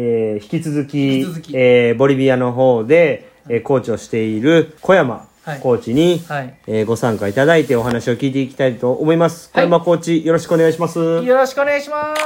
[0.00, 1.56] えー引き続き、続き。
[1.56, 5.60] えーボリビアの方で、えーコーチをしている小山はい。
[5.60, 6.54] コーチに、はい。
[6.66, 9.50] えーご参加いただいてお話を聞いていきたいと思います。
[9.52, 9.66] 小はい。
[9.66, 10.98] 山コーチ、よろしくお願いします。
[11.00, 12.22] よろしくお願いします。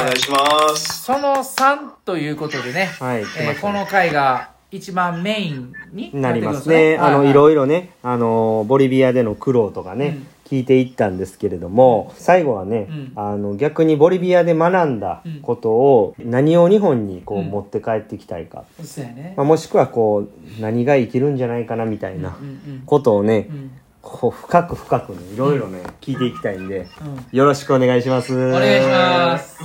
[0.00, 0.38] お願いしま
[0.76, 1.02] す。
[1.04, 3.22] その3ということでね、はい。
[3.22, 3.46] 来ましたね。
[3.50, 6.98] えーこの回が一番メインになりますね。
[6.98, 18.64] あの、いいろいろね、あの、ボリビアでの苦労とかね、うん聞いていったんですけれども、最後はね、うんあの、逆にボリビアで学んだことを、何を日本にこう、うん持って帰ってきたいか。
[18.84, 19.32] そうやね。
[19.38, 22.36] まあ、もしくはこう、何が生きるんじゃないかなみたいな
[22.84, 23.70] ことをね、うん
[24.02, 26.86] こう、深く深くね、いろいろね、聞いていきたいんで、うん
[27.32, 28.34] よろしくお願いします。
[28.34, 29.58] お願いします。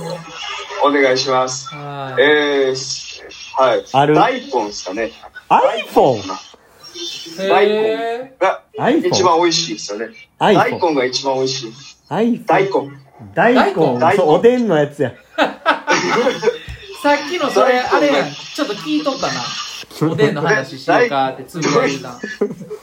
[0.82, 1.68] お願いします。
[1.74, 2.22] はい。
[2.22, 2.74] えー、
[3.60, 3.84] はい。
[3.92, 5.12] ある大根ですかね。
[5.50, 6.22] iPhone!
[7.48, 10.08] 大根へが iPhone 一番美味しいですよね。
[10.38, 11.72] iPhone 大根が一番美味しい。
[12.08, 12.46] iPhone?
[12.46, 12.70] 大根。
[13.34, 15.10] 大根大根そう、おでんのやつや。
[15.10, 15.14] ー
[17.02, 18.10] さっきのそれ、あれ。
[18.54, 19.42] ちょっと聞いとったな。
[20.10, 22.18] おでんの話しようかってつぶやいた。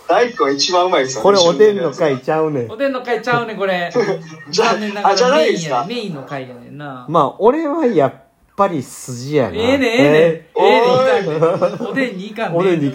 [0.08, 1.24] 大根一番うまいですよね。
[1.24, 2.78] これおでんの回ちゃうねんお。
[2.78, 3.92] でんの回ちゃうね、これ。
[4.52, 5.86] じゃあ残念ながあじゃらメインやね。
[5.88, 7.08] メインの回やねんな。
[7.10, 8.27] まあ、俺はやっ
[8.58, 9.56] ぱり筋やな。
[9.56, 12.92] ええねええねええねおでんにいかんねおでんで。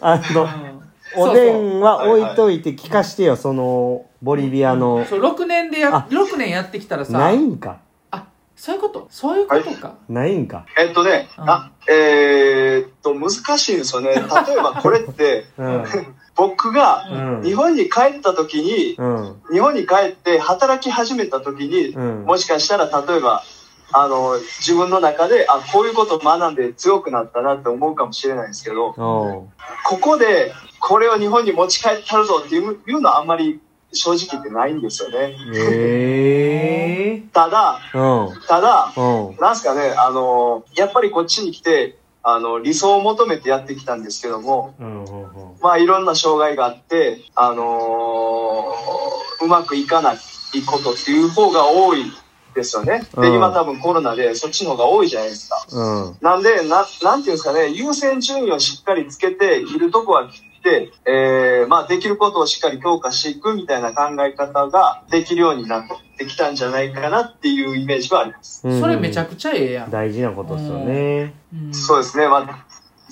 [0.00, 0.78] あの、うん
[1.16, 5.06] おでんは置いといて聞かしてよ、その、ボリビアの。
[5.06, 7.78] そう6年でやあ6年やってきたらさないんか。
[8.10, 9.06] あそういうこと？
[9.10, 10.66] そういうことか、ないんか。
[10.78, 14.10] えっとね、うんあ、えーっと、難しいんですよね。
[14.12, 14.22] 例え
[14.62, 15.84] ばこれって、うん。
[16.36, 17.42] 僕がうん。
[17.42, 19.36] 日本に帰った時に、うん。
[19.50, 22.24] 日本に帰って働き始めた時に、うん。
[22.26, 23.42] もしかしたら例えば、
[23.92, 29.48] あの、自分の中で、あ、こういうことを学んで強くなったなって思うかもしれないですけど、こ
[30.00, 33.60] こで、これを日本に持ち帰ったるぞっていういうのはあんまり
[33.92, 35.36] 正直言ってないんですよね。
[35.54, 38.46] ええただ、ー。
[38.46, 38.92] ただ。
[39.40, 44.74] なんすかね、あの、やっぱりこっちに来て、あの、理想を求めてやってきたんですけども。
[45.62, 50.18] まあいろんな障害があって、あのーうまくいかない
[50.66, 52.04] ことっていう方が多い
[52.58, 53.02] ですよね。
[53.14, 55.66] で、うん今多分コロナでそっちの方が多いじゃないですか。
[55.72, 56.16] うん。
[56.20, 65.84] なんで、な、なんていうんですかね、優先順位をしっかりつけて、いるとこは切って、えー、まあできることをしっかり強化していくみたいな考え方ができるようになっ
[66.18, 68.66] てきたんじゃないかなっていうイメージはあります。
[68.66, 71.34] うんそれめちゃくちゃええやん、大事なことですよね。
[71.54, 72.28] うんそうですね。
[72.28, 72.66] まあ、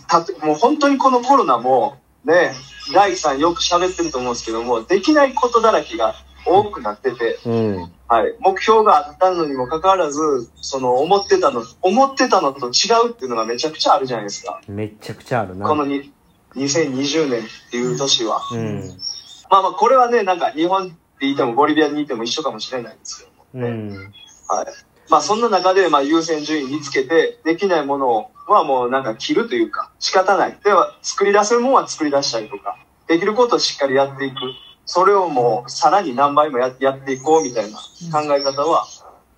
[0.08, 2.52] たともう本当にこのコロナも、ね、
[2.92, 6.14] 大樹さんよく喋ってると思うんですけども、できないことだらけが
[6.46, 7.92] 多くなってて、うん。
[8.08, 8.34] はい。
[8.40, 10.20] 目標があったのにもかかわらず、
[10.60, 14.60] その思ってたの、思ってたのと違うっていうのがめちゃくちゃあるじゃないですか。
[14.68, 15.66] めちゃくちゃあるな。
[15.66, 16.12] このに
[16.54, 18.40] 2020年っていう年は。
[18.52, 18.80] うん。
[19.50, 23.66] まあまあ、これはね、なんか日本っていてもボリビアにいても一緒かもしれないんですけども。
[23.66, 23.90] うん。
[24.48, 24.66] はい。
[25.08, 30.58] まあそんな中で、まあ優先順位につけて、できないものはもうなんか切るというか、仕方ない。
[30.64, 32.76] では、作り出せるものは作り出したりとか、
[33.06, 34.36] できることをしっかりやっていく。
[34.86, 38.86] それをもうさらに何倍もややっていこうみたいな考え方は、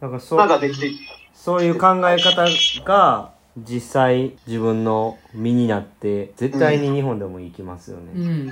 [0.00, 0.92] なんかそうなん、かできて、
[1.34, 2.46] そういう考え方
[2.84, 8.12] が、実際自分の身になって、絶対に日本でも行きますよね。
[8.14, 8.48] うん。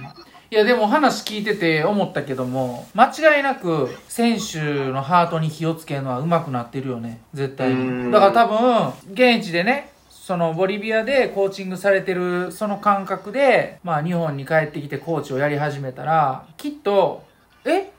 [0.48, 7.20] いやでも話聞いてて思ったけども間違いなく選手のハートに火をつけるのは上手くなってるよね。
[7.34, 8.06] 絶対うん。
[8.06, 9.90] にだから多分現地でね
[10.26, 17.22] そのボリビアでコーチングされてるその感覚で、まあ、日本に帰ってきてコーチをやり始めたらきっと
[17.64, 17.92] え？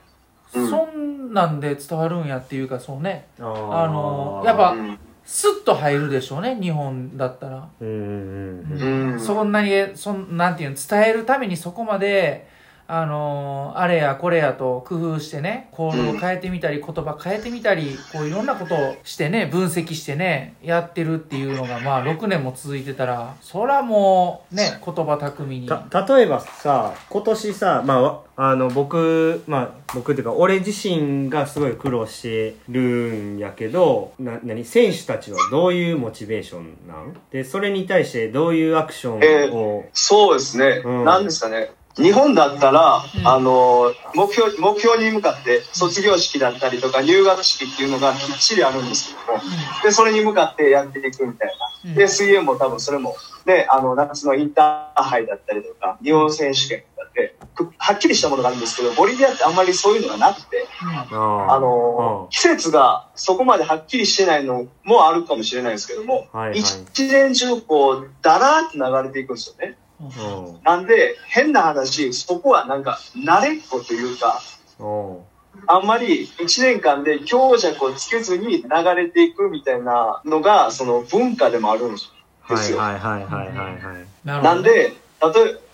[0.53, 0.69] うん。
[0.69, 3.27] そんなんで伝わるんやっていうかそうね。
[3.39, 4.99] ああのやっぱうん。
[5.23, 7.69] スッと入るでしょうね日本だったら。
[7.79, 9.17] うん。
[9.21, 12.49] そんなにそんなんていうの伝えるためにそこまで
[12.89, 25.67] あのーあれやこれやと工夫してね行動を変えてみたり、言葉変えてみたりこういろんなことをしてね分析してねやってるっていうのがまあ6年も続いてたらそらもうね言葉巧みに。
[25.67, 34.63] た例えばさ今年さまあわあの僕まあ僕っていうか俺自身がすごい苦労してるんやけどな何？
[34.63, 37.17] 選手たちはどういうモチベーションなん？
[37.31, 40.81] でそれに対してどういうアクションを、そうですね。
[40.85, 41.05] うん。
[41.05, 41.71] なんですかね。
[41.97, 43.27] 日本だったら、うん。
[43.27, 49.43] あの、目標、目標に向かって卒業式だったりとか入学式っていうのがきっちりあるんですけども、
[49.83, 51.51] で、それに向かってやっていくみたい
[51.85, 51.91] うん。
[51.91, 51.95] な。
[51.95, 53.15] で、水泳も多分それも、
[53.45, 66.59] で、あの、夏のインターハイだったりとか、日本選手権だって、くはっきりしたものがあるんですけど、ボリビアってあんまりそういうのがなくて、ああの、季節がそこまではっきりしてないのもあるかもしれないですけども、はいはい。
[66.59, 69.77] 一年中こう、だらーって流れていくんですよね。
[69.99, 74.41] うんなんで、変な話、そこはなんか、慣れっこというか、
[74.79, 75.17] うん
[75.65, 82.11] あんまり1年間で強弱をつけずに流れていくみたいなのが、その文化でもあるんです
[82.41, 82.77] はいよ。
[82.77, 84.07] はいはいはいはいはい。
[84.23, 84.53] なるほど。
[84.53, 84.93] なんで、例え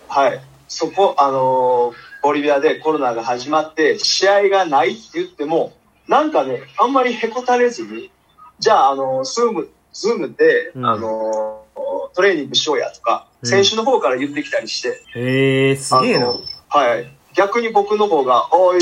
[0.08, 5.74] ば、はい、そこ、あのーボリビアでコロナが始まって、試合がないって言っても、
[6.08, 8.10] なんかね、あんまりへこたれずに、
[8.58, 11.63] じゃあ、あのー、 Zoom、Zoom で、うんあのー
[12.14, 16.34] トレーニングしようやとか、うん選手の方から言ってきたりして、へえ、すげえな。
[16.68, 17.14] はい。
[17.34, 18.80] 逆に僕の方が、おい、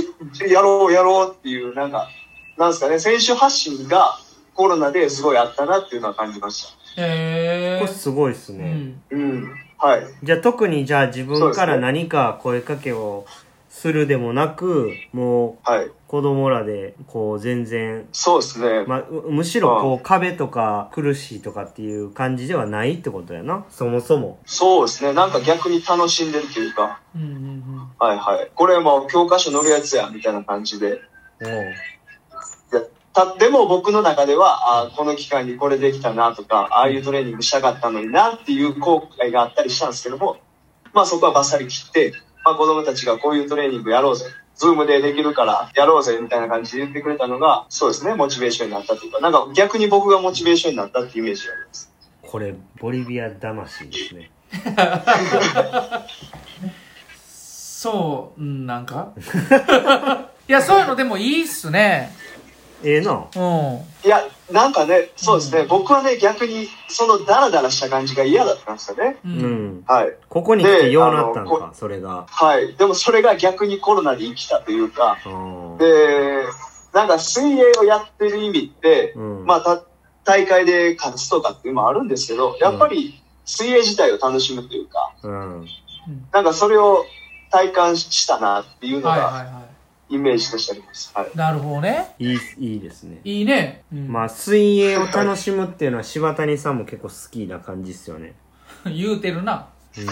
[0.48, 2.08] やろうやろうっていう、なんか、
[2.56, 4.16] なんですかね、選手発信が
[4.54, 7.02] コロナですごいあったなっていうのは感じました。
[7.02, 7.80] へえ。
[7.80, 8.94] これすごいっすね。
[9.10, 9.20] うん。
[9.20, 9.54] うん。
[9.78, 10.06] はい。
[10.22, 13.26] じゃあ特にじゃあ自分から何か声かけを
[13.72, 15.90] するでもなく、もうはい。
[16.06, 18.84] 子供らでこう全然、そうですね。
[18.86, 23.64] まあ、うむしろこう壁とか苦しいとかっていう感じではないってことやな。
[23.70, 24.38] そもそも。
[24.44, 25.14] そうですね。
[25.14, 27.90] なんか逆に楽しんでるというか、うんうんうん。
[27.98, 28.50] はいはい。
[28.54, 31.00] これもう教科書載るやつや、みたいな感じで。
[31.42, 31.50] おう
[33.14, 40.36] たでも僕の中では、あこの期間にこれできたなとか、ああいうトレーニングしたかったのになっていう後悔があったりしたんですけども、
[40.92, 42.12] まあそこはバッサリ切って、
[42.44, 44.24] まあ子供たちがこういうトレーニングやろうぜ。
[44.54, 51.90] Zoom でできるからやろうぜみたいな感じで言ってくれたのが、そうですね、モチベーションになったというか、なんか逆に僕がモチベーションになったっていうイメージがあります。
[52.22, 54.30] これ、ボリビア魂ですね。
[57.16, 59.12] そう、うん、なんか？
[60.48, 62.12] いや、そういうのでもいいっすね。
[62.84, 63.12] ええな。
[63.12, 64.06] うん。
[64.06, 69.16] いや、なんかね、そうですね、僕はね、逆にそのダラダラした感じが嫌だったんですよね。
[69.24, 69.28] う。
[69.28, 69.84] うんん。
[69.86, 70.16] はい。
[70.28, 72.26] ここに来てようなったのか、それが。
[72.28, 72.74] はい。
[72.74, 75.28] でもそれが逆にコロナで生きたというか、う
[75.74, 76.44] んで、
[76.92, 79.82] なんか水泳をやってる意味って、うんまあた
[80.24, 85.66] 大会で勝つとかっていうのもあるんですけど、やっぱり水泳自体を楽しむというか、うん。
[86.32, 87.04] なんかそれを
[87.50, 89.71] 体感したなっていうのがはいはいは
[90.12, 91.10] イメージとしてあります。
[91.14, 91.30] はい。
[91.32, 91.36] い。
[91.36, 92.14] なるほどね。
[92.18, 93.20] いい、いいですね。
[93.24, 93.82] いいね。
[93.92, 98.34] うん、まあ、水泳を楽しむっていうのは柴谷さんも結構好きな感じっすよね。
[98.84, 99.68] 言うてるな。
[99.98, 100.06] うん。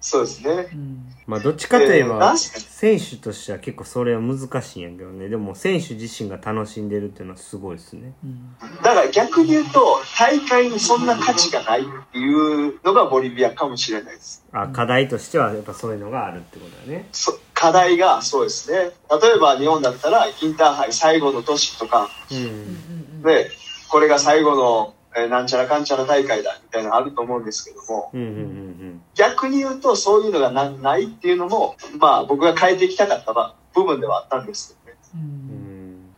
[0.00, 0.68] そうですね。
[0.72, 1.12] うん。
[1.26, 5.28] まあ、どっちかといえば、選手としては結構それは難しいんやけどね。
[5.28, 8.12] でも、選手自身が楽しんでるっていうのはすごいですね。
[8.24, 8.56] うん。
[8.82, 14.44] だから逆に言うと、大会にそんな価値がないっていうのがボリビアかもしれないです。
[14.52, 17.08] あ、課題としてはやっぱそういうのがあるってことだね。
[17.12, 18.78] そ課題がそうですね。
[18.78, 22.36] 例えば日本だったらインターハイ最後の年とか、うん。
[22.36, 23.52] うんで、
[23.88, 34.98] これが最後の、えーなんちゃらかんちゃら大会だみたいなのあると思うんですけども、うんうんうん逆に言うとそういうのがなないっていうのも、まあ僕が変えていきたかったば部分ではあったんですけどね。
[35.14, 35.18] う。
[35.18, 35.41] うんん。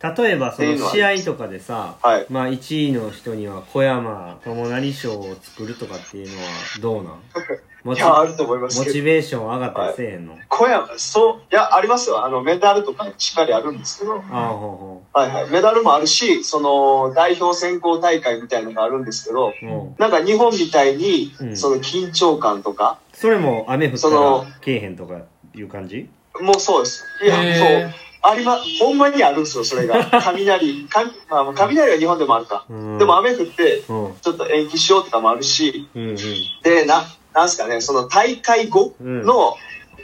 [0.01, 2.25] 例えばその試合とかでさ、はい。
[2.29, 6.49] まあ1位の人には小山友成賞を作るとかっていうのは
[6.81, 7.13] どうなん？
[7.95, 8.89] いや、あると思いますけど。
[8.89, 12.25] モチベーション上がったりせえへんの、小山、そう、いや、ありますよ。
[12.25, 15.49] あの、メダルとかしっかりあるんですけど、ああほうほはいはい。
[15.51, 25.19] メダルもあるし、その、代表選考大会みたいなのがあるんですけど、うもうなんか日本みたいにう、んその緊張感とか、それも雨降ったそのらけえへんとか
[25.55, 26.09] いう感じ？
[26.41, 27.05] もうそうです。
[27.23, 27.93] いや、そう。
[28.27, 30.03] ありま、ほんまにあるんですよ、それが。
[30.23, 32.65] 雷、かまあ、雷は日本でもあるか。
[32.69, 32.97] うん。
[32.97, 34.15] でも雨降って、うん。
[34.21, 36.15] ちょっと延期しようとかもあるし、うんうん。
[36.63, 39.55] で、な、なんすかね、その大会後の、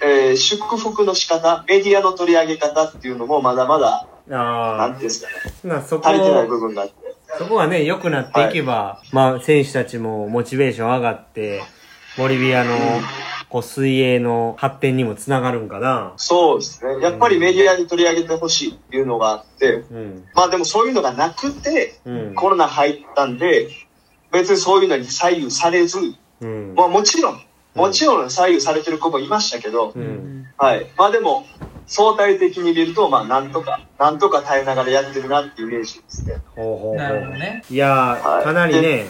[0.01, 5.33] えー祝福の仕方、メディアの取り上げ方っていうのもまだまだ、なんあていうんですかね、
[5.65, 6.93] あなそこ足りてない部分があって。
[7.37, 11.63] そこがね良くなっていけば、まあ選手たちもモチベーション上がって
[12.17, 12.75] ボリビアの
[13.51, 17.03] こう水泳の発展にもつながるんかなそうですね。
[17.03, 23.67] やっぱりメディアに取り上げてほしいっていうのがあって、うんまあでもそういうのがなくて、うんコロナ入ったんで、
[24.31, 25.99] 別にそういうのに左右されず、
[26.39, 27.41] うんまあもちろん、
[27.75, 29.93] もちろん左右されてる子もいましたけど。
[30.57, 30.87] はい。
[30.97, 31.45] まあでも、
[31.87, 36.35] 相対的に見ると、まあなんとか、なんとか耐えながらやってるなっていうイメージですね。
[36.55, 37.63] ほうほうほうなるほどね。
[37.69, 39.07] いやはいーかなりね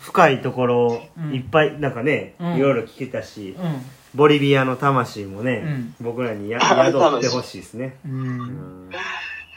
[0.00, 3.84] 深いところうんいっぱいなんかね、うんいろいろ聞けたし、うん。
[4.14, 6.58] ボリビアの魂もね、僕らにや
[6.90, 8.08] 宿ってほしいですね、う。
[8.08, 8.90] うんん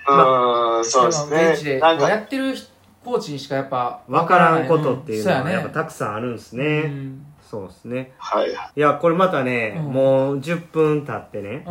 [0.07, 1.79] うーん、そうです現地でね。
[1.79, 2.53] なんか、やってる
[3.03, 8.49] コーチにしかやっぱ分からんことっていうのはんやっぱたくさんあるんですね、うんそうですねはい。
[8.49, 11.63] いやこれまたね、うんもう10分経ってね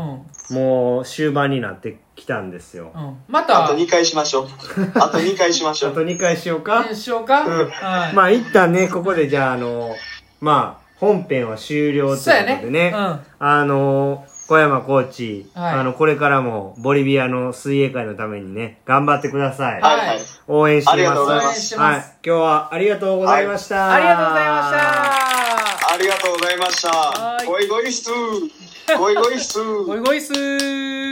[0.50, 0.56] うん。
[0.56, 3.16] もう終盤になってきたんですよ、うん。
[3.26, 4.46] まあたと、 2回しましょう。
[4.94, 5.90] あと2回しましょう。
[5.90, 7.40] あと2回しようか、しようか？
[7.44, 8.14] うんはい。
[8.14, 9.90] まあ一旦ねここでじゃああの
[10.40, 12.66] まあ本編は終了ということ。
[12.66, 13.20] でねうん。
[13.40, 19.80] あの小山コーチ、はいあの、これからもボリビアの水泳界のためにね、頑張ってください。
[19.80, 20.20] はい。
[20.48, 20.94] 応援してます。
[20.94, 21.94] ありがとうございますはい。
[21.96, 23.94] 今日はありがとうございました。
[23.94, 25.32] ありがとうございました。
[25.94, 27.46] ありがとうございましたはい。
[27.46, 28.98] ゴイゴイスー。
[28.98, 29.84] ゴイゴイスー。
[29.84, 31.02] ごいごいっすー。